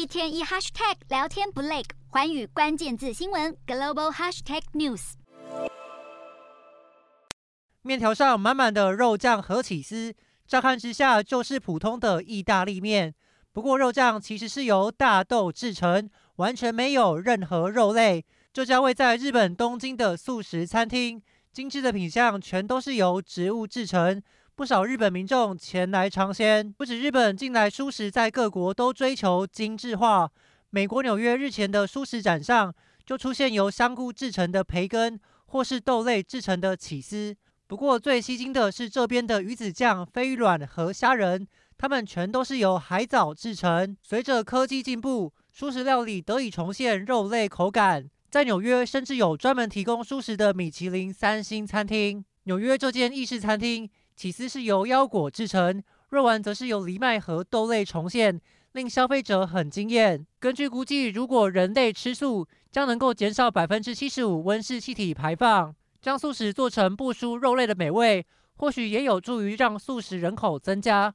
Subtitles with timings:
[0.00, 5.12] 一天一 hashtag 聊天不累，寰宇关键字新闻 global hashtag news。
[7.82, 10.14] 面条上满满的肉酱和起司，
[10.46, 13.14] 乍看之下就是普通的意大利面。
[13.52, 18.24] 不过肉酱其实是由大豆制成，完全没有任何肉类。
[18.54, 21.20] 这家位在日本东京的素食餐厅，
[21.52, 24.22] 精致的品相全都是由植物制成。
[24.60, 26.70] 不少日本民众前来尝鲜。
[26.76, 30.30] 不止日本，近来蔬食在各国都追求精致化。
[30.68, 32.70] 美国纽约日前的蔬食展上，
[33.06, 37.34] 就出现由香菇制成的培根，或是豆类制成的起司。
[37.66, 41.48] 不过最吸睛的是这边的鱼子酱、飞鱼卵和虾仁。
[41.78, 43.96] 它们全都是由海藻制成。
[44.02, 48.10] 随着科技进步，蔬食料理得以重现肉类口感。
[48.28, 52.22] 在纽约，甚至有专门提供蔬食的米其林三星餐厅。
[52.44, 53.88] 纽约这间意式餐厅，
[54.20, 58.38] 起司是由腰果制成，肉丸则是由藜麦和豆类重现，
[58.72, 60.26] 令消费者很惊艳。
[60.38, 65.74] 根据估计，如果人类吃素，将能够减少百分之七十五温室气体排放。
[66.02, 71.14] 将素食做成不输肉类的美味，或许也有助于让素食人口增加。